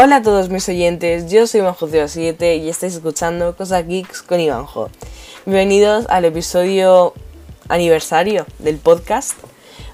[0.00, 4.90] Hola a todos mis oyentes, yo soy Majo07 y estáis escuchando Cosas Geeks con Ivanjo.
[5.44, 7.14] Bienvenidos al episodio
[7.68, 9.32] aniversario del podcast.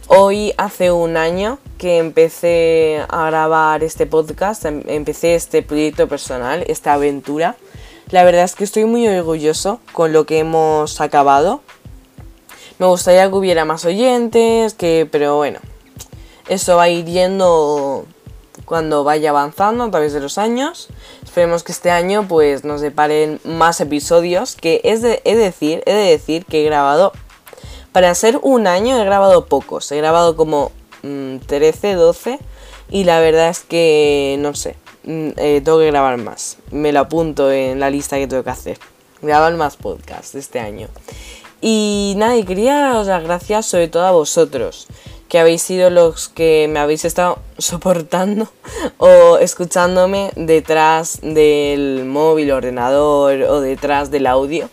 [0.09, 6.67] Hoy hace un año que empecé a grabar este podcast, em- empecé este proyecto personal,
[6.69, 7.57] esta aventura.
[8.11, 11.63] La verdad es que estoy muy orgulloso con lo que hemos acabado.
[12.79, 15.61] Me gustaría que hubiera más oyentes, que, pero bueno,
[16.47, 18.05] eso va a ir yendo
[18.65, 20.89] cuando vaya avanzando a través de los años.
[21.23, 25.83] Esperemos que este año pues nos deparen más episodios, que es de, he, de decir,
[25.87, 27.13] he de decir que he grabado,
[27.93, 30.73] para ser un año he grabado pocos, he grabado como
[31.03, 32.39] mm, 13, 12
[32.91, 36.59] y la verdad es que no sé, mm, eh, tengo que grabar más.
[36.71, 38.79] Me lo apunto en la lista que tengo que hacer.
[39.23, 40.89] Grabar más podcasts este año.
[41.61, 44.87] Y nada, y quería daros las gracias sobre todo a vosotros,
[45.29, 48.49] que habéis sido los que me habéis estado soportando
[48.99, 54.69] o escuchándome detrás del móvil, ordenador o detrás del audio.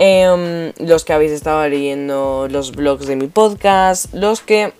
[0.00, 4.72] Em, los que habéis estado leyendo los blogs de mi podcast, los que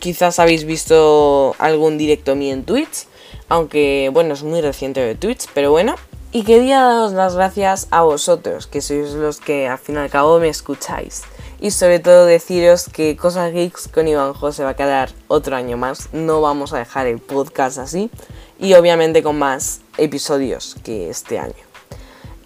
[0.00, 3.06] quizás habéis visto algún directo mío en Twitch,
[3.48, 5.94] aunque bueno, es muy reciente de Twitch, pero bueno.
[6.32, 10.10] Y quería daros las gracias a vosotros, que sois los que al fin y al
[10.10, 11.22] cabo me escucháis.
[11.60, 15.76] Y sobre todo deciros que Cosas Geeks con Iván José va a quedar otro año
[15.76, 16.08] más.
[16.12, 18.10] No vamos a dejar el podcast así.
[18.58, 21.54] Y obviamente con más episodios que este año.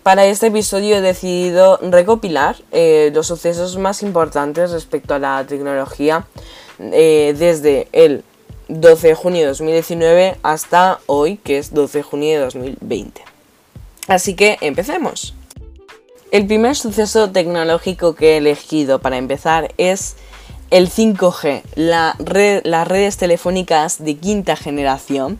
[0.03, 6.27] Para este episodio he decidido recopilar eh, los sucesos más importantes respecto a la tecnología
[6.79, 8.23] eh, desde el
[8.69, 13.23] 12 de junio de 2019 hasta hoy, que es 12 de junio de 2020.
[14.09, 15.35] Así que empecemos.
[16.31, 20.17] El primer suceso tecnológico que he elegido para empezar es
[20.71, 25.39] el 5G, la red, las redes telefónicas de quinta generación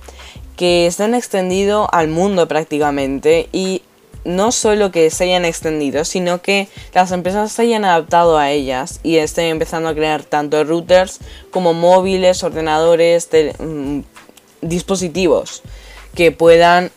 [0.57, 3.83] que se han extendido al mundo prácticamente y
[4.25, 9.01] no solo que se hayan extendido, sino que las empresas se hayan adaptado a ellas
[9.03, 11.19] y estén empezando a crear tanto routers
[11.51, 13.29] como móviles, ordenadores,
[13.59, 14.01] mmm,
[14.63, 15.63] dispositivos
[16.15, 16.91] que puedan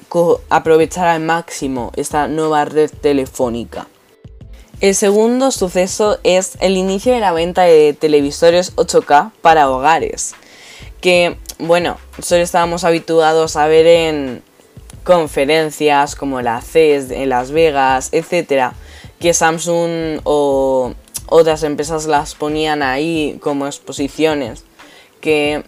[0.50, 3.88] aprovechar al máximo esta nueva red telefónica.
[4.80, 10.36] El segundo suceso es el inicio de la venta de televisores 8K para hogares,
[11.02, 14.44] que bueno, solo estábamos habituados a ver en
[15.04, 18.76] conferencias como la CES en Las Vegas, etcétera,
[19.20, 20.94] que Samsung o
[21.26, 24.64] otras empresas las ponían ahí como exposiciones,
[25.22, 25.64] que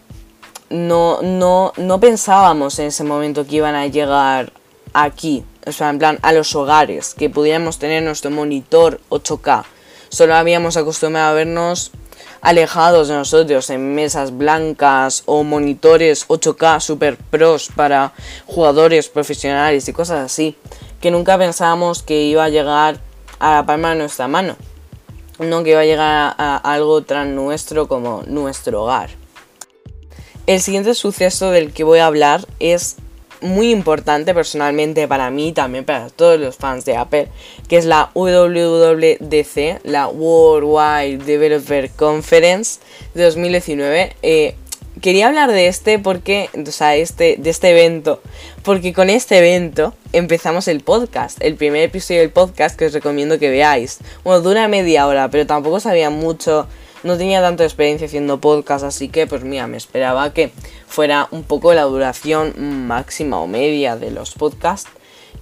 [0.69, 4.53] no, no, no pensábamos en ese momento que iban a llegar
[4.93, 9.63] aquí, o sea, en plan a los hogares, que pudiéramos tener nuestro monitor 8K.
[10.09, 11.91] Solo habíamos acostumbrado a vernos
[12.41, 18.13] alejados de nosotros en mesas blancas o monitores 8K super pros para
[18.45, 20.55] jugadores profesionales y cosas así,
[21.01, 22.99] que nunca pensábamos que iba a llegar
[23.39, 24.55] a la palma de nuestra mano,
[25.39, 29.18] no que iba a llegar a, a algo tan nuestro como nuestro hogar.
[30.49, 32.95] El siguiente suceso del que voy a hablar es
[33.39, 37.27] muy importante personalmente para mí también para todos los fans de Apple,
[37.67, 42.79] que es la WWDC, la Worldwide Developer Conference
[43.13, 44.15] de 2019.
[44.23, 44.55] Eh,
[45.01, 48.19] quería hablar de este porque, o sea, este, de este evento,
[48.63, 53.37] porque con este evento empezamos el podcast, el primer episodio del podcast que os recomiendo
[53.37, 53.99] que veáis.
[54.23, 56.67] Bueno, dura media hora, pero tampoco sabía mucho
[57.03, 60.51] no tenía tanta experiencia haciendo podcast, así que pues mira, me esperaba que
[60.87, 62.53] fuera un poco la duración
[62.87, 64.89] máxima o media de los podcasts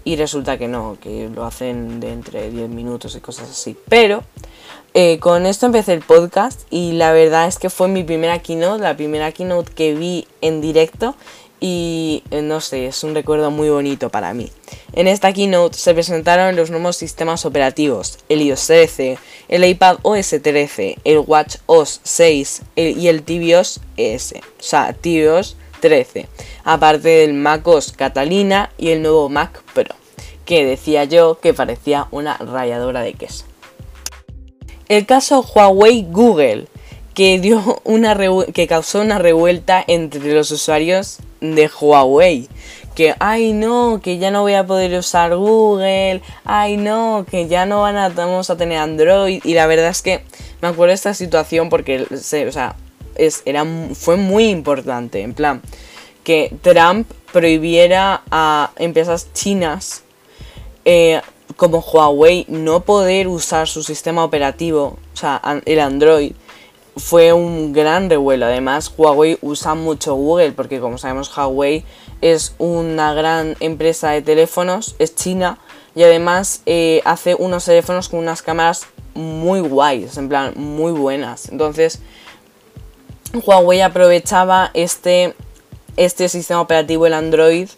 [0.04, 3.76] y resulta que no, que lo hacen de entre 10 minutos y cosas así.
[3.90, 4.24] Pero
[4.94, 8.82] eh, con esto empecé el podcast y la verdad es que fue mi primera keynote,
[8.82, 11.16] la primera keynote que vi en directo
[11.60, 14.52] y eh, no sé, es un recuerdo muy bonito para mí.
[14.94, 20.36] En esta keynote se presentaron los nuevos sistemas operativos, el iOS 13, el iPad OS
[20.42, 26.28] 13, el Watch OS 6 el, y el tvOS S, o sea, tvOS 13,
[26.64, 29.96] aparte del macOS Catalina y el nuevo Mac Pro,
[30.46, 33.46] que decía yo que parecía una ralladora de queso.
[34.90, 36.68] El caso Huawei Google,
[37.18, 38.16] que, dio una
[38.54, 42.48] que causó una revuelta entre los usuarios de Huawei.
[42.94, 47.66] Que, ay no, que ya no voy a poder usar Google, ay no, que ya
[47.66, 49.42] no van a, vamos a tener Android.
[49.44, 50.22] Y la verdad es que
[50.62, 52.76] me acuerdo de esta situación porque, o sea,
[53.46, 53.66] era,
[53.96, 55.22] fue muy importante.
[55.22, 55.64] En plan,
[56.24, 60.04] que Trump prohibiera a empresas chinas
[60.86, 61.22] eh,
[61.56, 66.34] como Huawei no poder usar su sistema operativo, o sea, el Android
[66.98, 68.46] fue un gran revuelo.
[68.46, 71.86] Además, Huawei usa mucho Google porque como sabemos Huawei
[72.22, 75.60] es una gran empresa de teléfonos, es china
[75.96, 81.50] y además eh, hace unos teléfonos con unas cámaras muy guays, en plan muy buenas.
[81.50, 82.00] Entonces,
[83.34, 85.34] Huawei aprovechaba este,
[85.96, 87.70] este sistema operativo, el Android,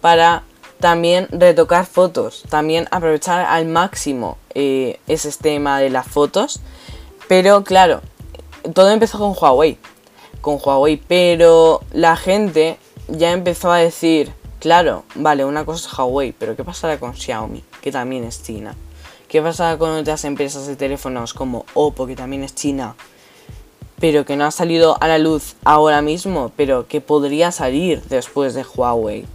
[0.00, 0.42] para
[0.80, 6.60] también retocar fotos, también aprovechar al máximo eh, ese tema de las fotos.
[7.28, 8.02] Pero claro,
[8.74, 9.78] todo empezó con Huawei,
[10.40, 12.78] con Huawei, pero la gente
[13.08, 17.62] ya empezó a decir, claro, vale, una cosa es Huawei, pero ¿qué pasará con Xiaomi,
[17.80, 18.74] que también es China?
[19.28, 22.94] ¿Qué pasará con otras empresas de teléfonos como Oppo, que también es China?
[23.98, 28.54] Pero que no ha salido a la luz ahora mismo, pero que podría salir después
[28.54, 29.26] de Huawei.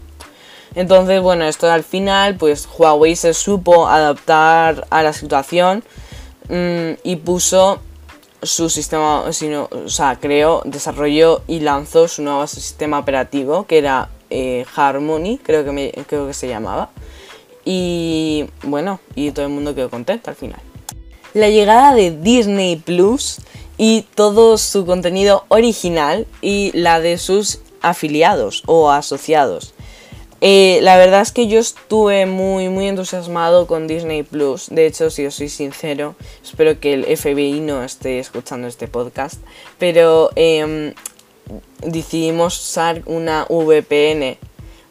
[0.76, 5.84] Entonces, bueno, esto al final, pues Huawei se supo adaptar a la situación
[6.48, 7.82] mm, y puso
[8.44, 14.10] su sistema, sino, o sea, creó, desarrolló y lanzó su nuevo sistema operativo que era
[14.30, 16.90] eh, Harmony, creo que, creo que se llamaba.
[17.64, 20.60] Y bueno, y todo el mundo quedó contento al final.
[21.34, 23.38] La llegada de Disney Plus
[23.78, 29.74] y todo su contenido original y la de sus afiliados o asociados.
[30.44, 34.70] Eh, la verdad es que yo estuve muy, muy entusiasmado con Disney Plus.
[34.70, 39.36] De hecho, si os soy sincero, espero que el FBI no esté escuchando este podcast.
[39.78, 40.96] Pero em,
[41.86, 44.38] decidimos usar una VPN,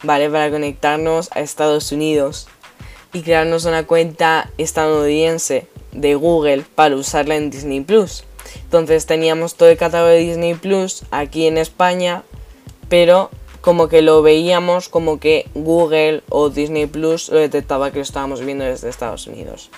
[0.05, 0.31] ¿vale?
[0.31, 2.47] Para conectarnos a Estados Unidos
[3.13, 8.23] y crearnos una cuenta estadounidense de Google para usarla en Disney Plus.
[8.63, 12.23] Entonces teníamos todo el catálogo de Disney Plus aquí en España,
[12.89, 18.03] pero como que lo veíamos como que Google o Disney Plus lo detectaba que lo
[18.03, 19.71] estábamos viendo desde Estados Unidos.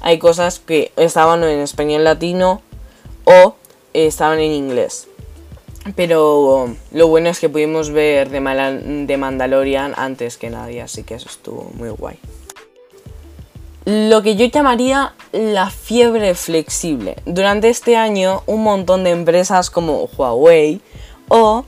[0.00, 2.62] Hay cosas que estaban en español latino
[3.24, 3.54] o
[3.92, 5.06] estaban en inglés.
[5.96, 11.28] Pero lo bueno es que pudimos ver de, Mandalorian antes que nadie, así que eso
[11.28, 12.18] estuvo muy guay.
[13.86, 17.16] Lo que yo llamaría la fiebre flexible.
[17.24, 20.80] Durante este año un montón de empresas como Huawei
[21.28, 21.64] o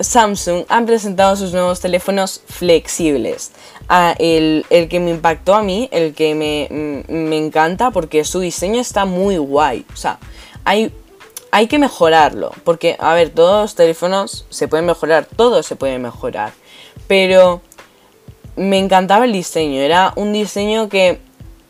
[0.00, 3.52] Samsung han presentado sus nuevos teléfonos flexibles.
[3.88, 8.80] Ah, el, que me impactó a mí, el que mm, me, encanta porque su diseño
[8.80, 9.84] está muy guay.
[9.92, 10.18] O sea,
[10.64, 10.92] hay,
[11.50, 12.52] hay que mejorarlo.
[12.64, 16.52] Porque, a ver, todos los teléfonos se pueden mejorar, todo se puede mejorar.
[17.06, 17.60] Pero
[18.56, 19.80] me encantaba el diseño.
[19.80, 21.20] Era un diseño que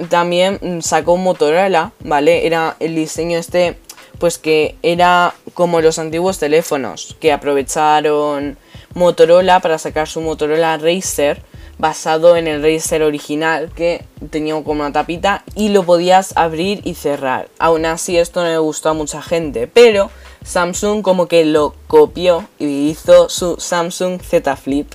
[0.09, 2.47] también sacó Motorola, ¿vale?
[2.47, 3.79] Era el diseño este
[4.21, 8.57] pues que era como los antiguos teléfonos que aprovecharon
[8.95, 11.43] Motorola para sacar su Motorola Racer
[11.79, 16.95] basado en el Racer original que tenía como una tapita y lo podías abrir y
[16.95, 17.49] cerrar.
[17.59, 20.11] Aún así esto no le gustó a mucha gente, pero
[20.45, 24.93] Samsung como que lo copió y hizo su Samsung Z Flip.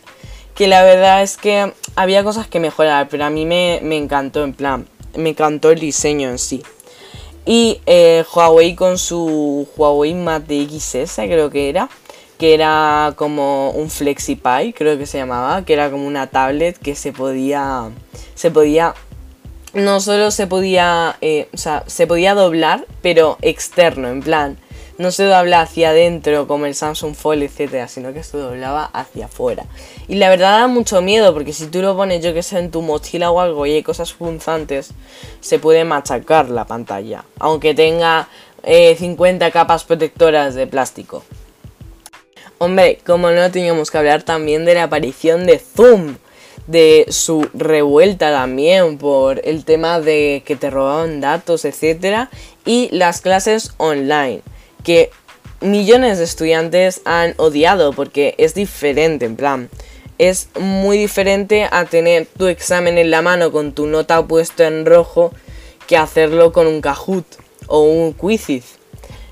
[0.54, 4.44] Que la verdad es que había cosas que mejorar, pero a mí me, me encantó
[4.44, 6.64] en plan, me encantó el diseño en sí.
[7.46, 11.90] Y eh, Huawei con su Huawei Mate XS, creo que era.
[12.38, 15.64] Que era como un FlexiPi, creo que se llamaba.
[15.64, 17.90] Que era como una tablet que se podía.
[18.34, 18.94] Se podía.
[19.74, 21.18] No solo se podía.
[21.22, 24.58] Eh, o sea, se podía doblar, pero externo, en plan
[24.98, 29.26] no se dobla hacia adentro como el Samsung Fold, etcétera, sino que se doblaba hacia
[29.26, 29.66] afuera.
[30.08, 32.72] Y la verdad da mucho miedo porque si tú lo pones, yo que sé, en
[32.72, 34.92] tu mochila o algo y hay cosas punzantes,
[35.42, 38.30] se puede machacar la pantalla, aunque tenga
[38.64, 41.24] 50 eh, capas protectoras de plástico.
[42.58, 46.16] Hombre, como no teníamos que hablar también de la aparición de Zoom,
[46.68, 52.30] de su revuelta también por el tema de que te robaban datos, etcétera,
[52.64, 54.42] y las clases online
[54.86, 55.10] que
[55.60, 59.70] millones de estudiantes han odiado porque es diferente, en plan,
[60.18, 64.86] es muy diferente a tener tu examen en la mano con tu nota puesta en
[64.86, 65.34] rojo
[65.88, 67.26] que hacerlo con un Kahoot
[67.68, 68.64] o un Quizith.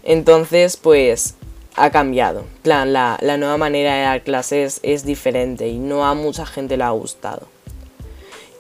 [0.04, 1.36] Entonces, pues
[1.76, 2.44] ha cambiado.
[2.64, 6.78] plan, la, la, nueva manera de dar clases es diferente y no a mucha gente
[6.78, 7.53] le ha gustado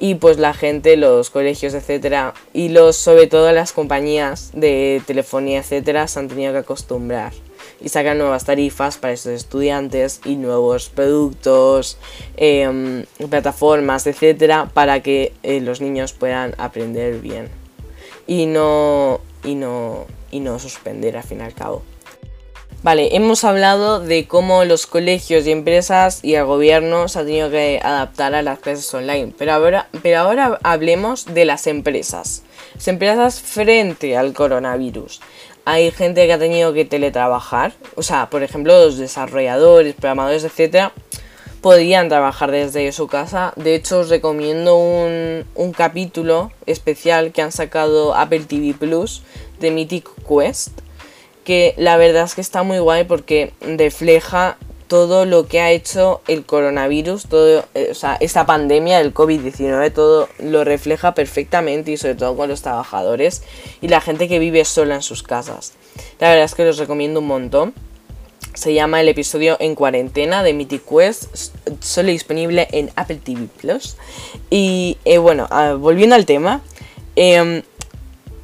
[0.04, 5.60] y pues la gente, los colegios, etcétera, y los sobre todo las compañías de telefonía,
[5.60, 7.32] etcétera, se han tenido que acostumbrar
[7.80, 11.98] y sacan nuevas tarifas para esos estudiantes y nuevos productos,
[12.36, 17.48] em, plataformas, etcétera, para que eh, los niños puedan aprender bien
[18.28, 21.82] y no y no y no suspender al fin y al cabo.
[22.84, 27.50] Vale, hemos hablado de cómo los colegios y empresas y el gobierno se han tenido
[27.50, 32.44] que adaptar a las clases online, pero ahora, pero ahora hablemos de las empresas.
[32.76, 35.22] Las empresas frente al coronavirus.
[35.64, 37.72] hay gente que ha tenido que teletrabajar.
[37.96, 40.92] O sea, por ejemplo, los desarrolladores, programadores, etcétera,
[41.62, 43.54] podían trabajar desde su casa.
[43.56, 49.22] De hecho, os recomiendo un, un capítulo especial que han sacado Apple TV Plus
[49.62, 50.82] de Mythic Quest.
[51.44, 54.58] Que la verdad es que está muy guay porque refleja
[54.94, 59.92] todo lo que ha hecho el coronavirus, todo, eh, o sea, esta pandemia del COVID-19,
[59.92, 63.42] todo lo refleja perfectamente y sobre todo con los trabajadores
[63.82, 65.74] y la gente que vive sola en sus casas.
[66.20, 67.74] La verdad es que los recomiendo un montón.
[68.54, 73.98] Se llama el episodio En cuarentena de Mythic Quest, solo disponible en Apple TV Plus.
[74.52, 76.62] Y eh, bueno, ah, volviendo al tema,
[77.16, 77.64] em,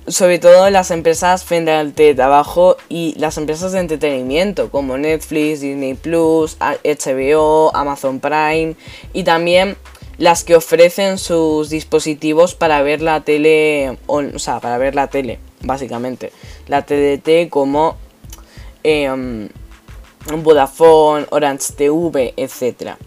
[0.09, 5.93] sobre todo las empresas frente al teletrabajo y las empresas de entretenimiento como Netflix, Disney
[5.93, 8.75] Plus, HBO, Amazon Prime
[9.13, 9.77] y también
[10.17, 15.39] las que ofrecen sus dispositivos para ver la tele, o, sea, para ver la tele,
[15.61, 16.33] básicamente.
[16.67, 17.95] La TDT como
[18.83, 19.47] eh,
[20.37, 22.97] Vodafone, Orange TV, etc.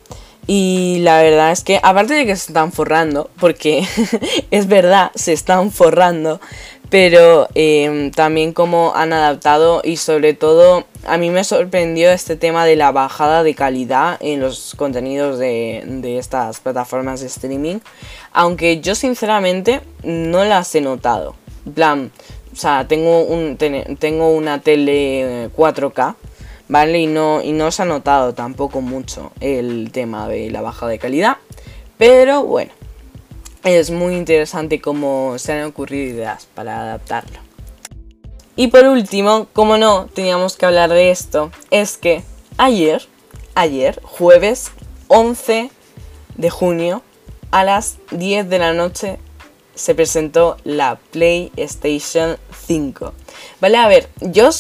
[0.47, 3.87] Y la verdad es que, aparte de que se están forrando, porque
[4.51, 6.41] es verdad, se están forrando,
[6.93, 12.67] pero em, también como han adaptado y sobre todo a mí me sorprendió este tema
[12.67, 17.79] de la bajada de calidad en los contenidos de, estas plataformas de streaming,
[18.35, 21.35] aunque yo sinceramente no las he notado.
[21.75, 22.13] Plan,
[22.53, 26.15] o sea, tengo, un, tengo una tele 4K,
[26.69, 26.99] ¿vale?
[26.99, 30.99] Y no, y no se ha notado tampoco mucho el tema de la bajada de
[30.99, 31.39] calidad,
[31.97, 32.82] pero bueno
[33.65, 37.39] es muy interesante cómo se han ocurrido ideas para adaptarlo.
[38.57, 42.23] Y por último, como no, teníamos que hablar de esto, es que
[42.59, 43.07] ayer,
[43.55, 44.73] ayer, jueves
[45.09, 45.71] 11
[46.37, 47.03] de junio,
[47.51, 49.19] a las 10 de la noche,
[49.75, 53.15] se presentó la PlayStation 5.
[53.61, 54.51] Vale, a ver, yo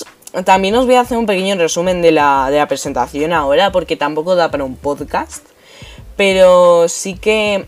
[0.44, 3.96] también os voy a hacer un pequeño resumen de la, de la presentación ahora, porque
[3.96, 5.46] tampoco da para un podcast.
[6.16, 7.66] Pero sí que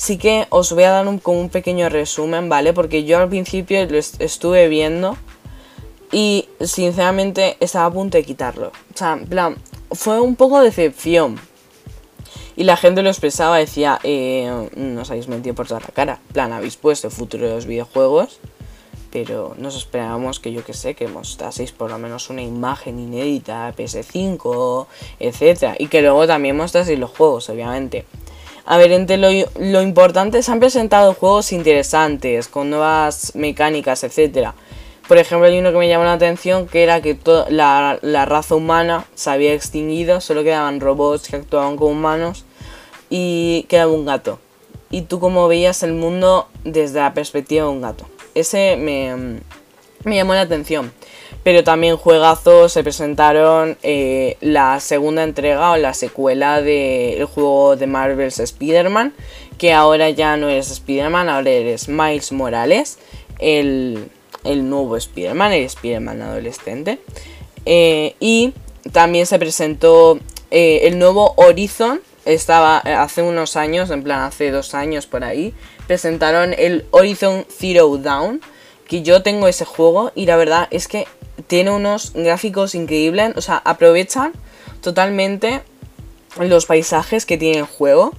[0.00, 2.72] Sí que os voy a dar un, como un pequeño resumen, ¿vale?
[2.72, 5.18] Porque yo al principio lo estuve viendo
[6.10, 8.68] y sinceramente estaba a punto de quitarlo.
[8.68, 9.56] O sea, en plan,
[9.92, 11.38] fue un poco decepción.
[12.56, 16.18] Y la gente lo expresaba, decía, eh, nos habéis metido por toda la cara.
[16.32, 18.40] Plan, habéis puesto el futuro de los videojuegos,
[19.12, 23.74] pero nos esperábamos que yo que sé, que mostraseis por lo menos una imagen inédita,
[23.76, 24.86] PS5,
[25.18, 25.76] etc.
[25.78, 28.06] Y que luego también mostraseis los juegos, obviamente.
[28.64, 34.50] A ver, entre lo, lo importante se han presentado juegos interesantes, con nuevas mecánicas, etc.
[35.08, 38.54] Por ejemplo, hay uno que me llamó la atención, que era que la, la raza
[38.54, 42.44] humana se había extinguido, solo quedaban robots que actuaban como humanos
[43.08, 44.38] y quedaba un gato.
[44.90, 48.06] Y tú como veías el mundo desde la perspectiva de un gato.
[48.34, 49.40] Ese me,
[50.04, 50.92] me llamó la atención
[51.42, 57.86] pero también juegazos se presentaron eh, la segunda entrega o la secuela del juego de
[57.86, 59.14] Marvel's Spider-Man,
[59.56, 62.98] que ahora ya no eres Spider-Man, ahora eres Miles Morales,
[63.38, 64.10] el,
[64.44, 66.98] nuevo Spider-Man, el Spider-Man adolescente.
[67.64, 68.52] Eh, y
[68.92, 70.18] también se presentó
[70.50, 75.54] eh, el nuevo Horizon, estaba hace unos años, en plan hace dos años por ahí,
[75.86, 78.42] presentaron el Horizon Zero Dawn,
[78.86, 81.06] que yo tengo ese juego y la verdad es que
[81.46, 84.32] tiene unos gráficos increíbles, o sea, aprovechan
[84.80, 85.62] totalmente
[86.38, 88.12] los paisajes que tiene el juego.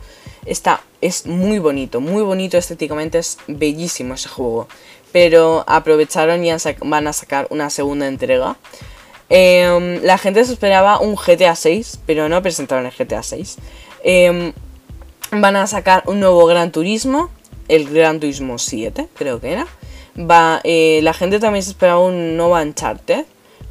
[0.45, 4.67] Está, es muy bonito, muy bonito estéticamente, es bellísimo ese juego.
[5.11, 6.51] Pero aprovecharon y
[6.81, 8.57] van a sacar una segunda entrega.
[9.29, 13.57] Em, la gente se esperaba un GTA 6, pero no presentaron el GTA 6.
[14.03, 14.53] Em,
[15.31, 17.29] van a sacar un nuevo Gran Turismo,
[17.67, 19.67] el Gran Turismo 7, creo que era.
[20.17, 23.25] Va, eh, la gente también se esperaba un nuevo Uncharted,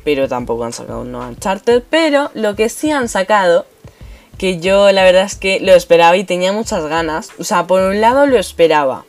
[0.05, 1.83] pero tampoco han sacado un nuevo Uncharted.
[1.91, 3.67] Pero lo que sí han sacado,
[4.39, 7.31] que yo la verdad es que lo esperaba y tenía muchas ganas.
[7.39, 9.05] O sea, por un lado lo esperaba.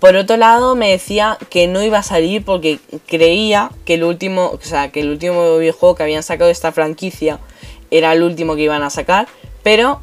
[0.00, 4.50] Por otro lado me decía que no iba a salir porque creía que el último,
[4.50, 7.38] o sea, que el último videojuego que habían sacado de esta franquicia
[7.90, 9.26] era el último que iban a sacar.
[9.62, 10.00] Pero,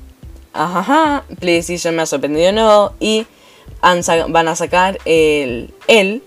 [0.54, 3.26] ajá, PlayStation me ha sorprendido de nuevo y
[3.82, 6.24] van a sacar el, el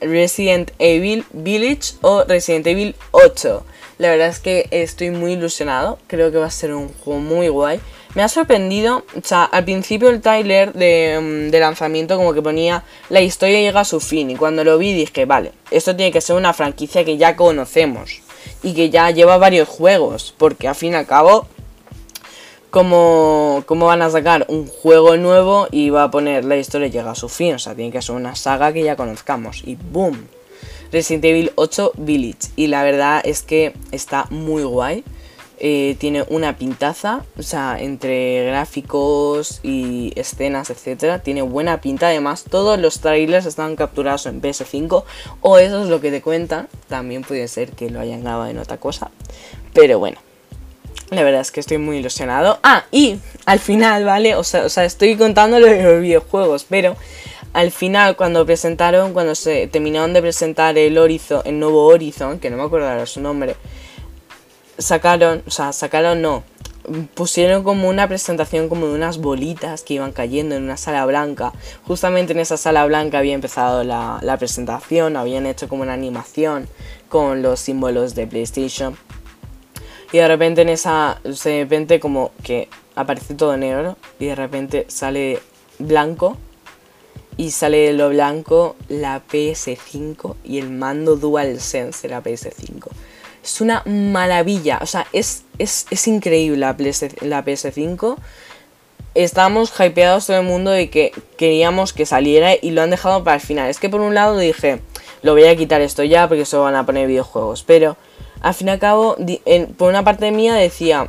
[0.00, 3.64] Resident Evil Village o Resident Evil 8.
[3.98, 7.48] La verdad es que estoy muy ilusionado, creo que va a ser un juego muy
[7.48, 7.80] guay.
[8.14, 12.40] Me ha sorprendido, o sea, al principio el trailer de, mm, de, lanzamiento como que
[12.40, 16.12] ponía la historia llega a su fin y cuando lo vi dije, vale, esto tiene
[16.12, 18.20] que ser una franquicia que ya conocemos
[18.62, 21.48] y que ya lleva varios juegos, porque al fin y al cabo
[22.70, 27.10] cómo, cómo van a sacar un juego nuevo y va a poner la historia llega
[27.10, 27.54] a su fin.
[27.54, 29.62] O sea, tiene que ser una saga que ya conozcamos.
[29.64, 30.28] Y boom.
[30.92, 32.50] Resident Evil 8 Village.
[32.56, 35.04] Y la verdad es que está muy guay.
[35.60, 42.06] Eh, tiene una pintaza, o sea, entre gráficos y escenas, etcétera, tiene buena pinta.
[42.06, 45.02] Además, todos los trailers están capturados en PS5,
[45.40, 46.68] o eso es lo que te cuentan.
[46.86, 49.10] También puede ser que lo hayan grabado en otra cosa,
[49.74, 50.27] pero bueno.
[51.10, 52.58] La verdad es que estoy muy ilusionado.
[52.62, 54.34] Ah, y al final, ¿vale?
[54.34, 56.96] O sea, o sea estoy contando los videojuegos, pero
[57.52, 62.50] al final, cuando presentaron, cuando se terminaron de presentar el Horizon, el nuevo Horizon, que
[62.50, 63.56] no me acuerdo su nombre,
[64.76, 66.44] sacaron, o sea, sacaron no,
[67.14, 71.52] pusieron como una presentación como de unas bolitas que iban cayendo en una sala blanca.
[71.86, 76.68] Justamente en esa sala blanca había empezado la, la presentación, habían hecho como una animación
[77.08, 78.96] con los símbolos de PlayStation.
[80.12, 84.86] Y de repente en esa, de repente como que aparece todo negro y de repente
[84.88, 85.40] sale
[85.78, 86.36] blanco
[87.36, 92.88] y sale de lo blanco la PS5 y el mando DualSense de la PS5.
[93.42, 96.76] Es una maravilla, o sea, es, es, increíble la,
[97.44, 98.16] PS, 5
[99.14, 103.36] Estábamos hypeados todo el mundo de que queríamos que saliera y lo han dejado para
[103.36, 103.70] el final.
[103.70, 104.80] Es que por un lado dije,
[105.22, 107.62] lo voy a quitar esto ya porque solo van a poner videojuegos.
[107.62, 107.96] Pero
[108.40, 109.16] al fin y al cabo,
[109.76, 111.08] por una parte mía decía,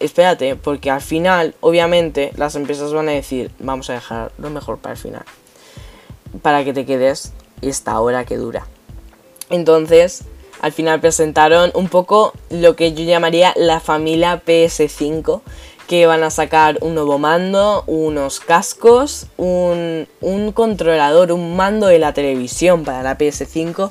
[0.00, 4.78] espérate, porque al final, obviamente, las empresas van a decir, vamos a dejar lo mejor
[4.78, 5.24] para el final
[6.42, 8.66] para que te quedes esta hora que dura.
[9.50, 10.24] Entonces,
[10.60, 15.42] al final presentaron un poco lo que yo llamaría la familia PS5,
[15.86, 21.98] que van a sacar un nuevo mando, unos cascos, un, un controlador, un mando de
[21.98, 23.90] la televisión para la PS5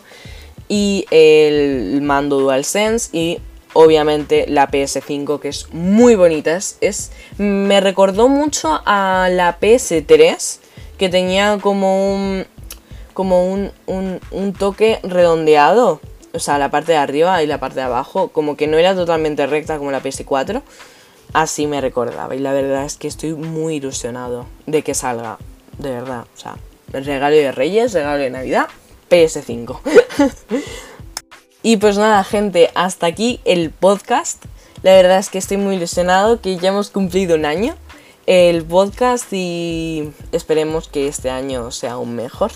[0.67, 3.39] y el mando DualSense y
[3.73, 6.55] obviamente la PS5 que es muy bonita.
[6.55, 10.59] es, me recordó mucho a la PS3
[10.97, 12.45] que tenía como un,
[13.13, 15.99] como un, un, toque redondeado.
[16.33, 18.95] O sea, la parte de arriba y la parte de abajo, como que no era
[18.95, 20.61] totalmente recta como la PS4.
[21.33, 22.35] Así me recordaba.
[22.35, 25.37] Y la verdad es que estoy muy ilusionado de que salga.
[25.77, 26.25] De verdad.
[26.35, 26.55] O sea,
[26.91, 28.67] regalo de Reyes, regalo de Navidad,
[29.09, 29.79] PS5.
[31.63, 34.43] y pues nada, gente, hasta aquí el podcast.
[34.81, 37.75] La verdad es que estoy muy ilusionado, que ya hemos cumplido un año
[38.25, 42.51] el podcast y esperemos que este año sea aún mejor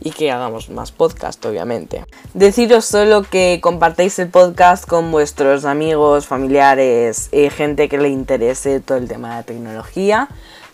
[0.00, 2.04] y que hagamos más podcast obviamente.
[2.34, 8.80] Deciros solo que compartáis el podcast con vuestros amigos, familiares, eh, gente que le interese
[8.80, 10.28] todo el tema de tecnología,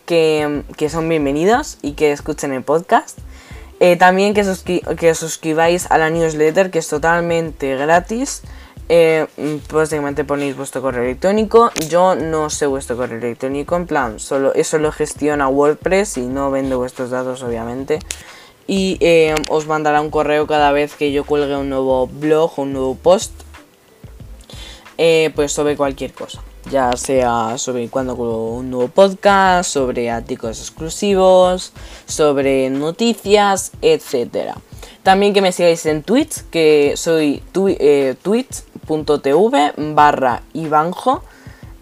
[0.04, 3.18] que, son bienvenidos y que escuchen el podcast.
[3.80, 4.42] Eh, también que,
[4.96, 8.42] que os suscribáis a la newsletter que es totalmente gratis
[8.88, 9.26] eh,
[9.72, 11.70] básicamente ponéis vuestro correo electrónico.
[11.88, 16.50] Yo no sé vuestro correo electrónico, en plan, solo eso lo gestiona WordPress y no
[16.50, 17.98] vendo vuestros datos, obviamente.
[18.66, 22.62] Y eh, os mandará un correo cada vez que yo cuelgue un nuevo blog o
[22.62, 23.32] un nuevo post,
[25.34, 26.42] pues sobre cualquier cosa.
[26.70, 31.72] Ya sea sobre cuando un nuevo podcast, sobre artículos exclusivos,
[32.06, 34.56] sobre noticias, etcétera.
[35.02, 41.22] También que me sigáis en Twitch, que soy eh, twitch.tv barra Ivanjo.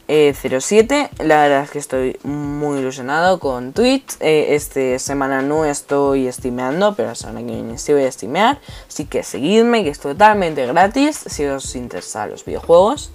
[0.08, 1.10] 07.
[1.18, 4.16] Eh, La verdad es que estoy muy ilusionado con Twitch.
[4.20, 8.60] Eh, esta semana no estoy estimeando, pero la semana que sí voy a estimear.
[8.88, 13.10] Así que seguidme, que es totalmente gratis si os interesan los videojuegos.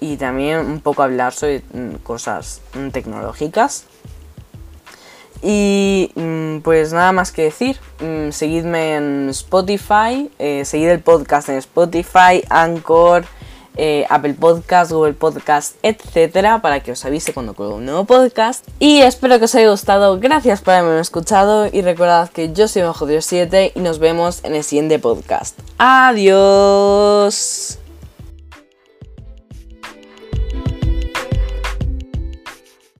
[0.00, 3.84] Y también un poco hablar sobre mm, cosas mm, tecnológicas.
[5.42, 7.78] Y mm, pues nada más que decir,
[8.30, 13.26] seguidme en Spotify, eh, seguid el podcast en Spotify, Anchor,
[13.76, 18.66] eh, Apple Podcast, Google Podcast, etcétera, para que os avise cuando cuelgue un nuevo podcast.
[18.78, 22.82] Y espero que os haya gustado, gracias por haberme escuchado y recordad que yo soy
[22.82, 25.58] Bajo Dios 7 y nos vemos en el siguiente podcast.
[25.78, 27.78] Adiós.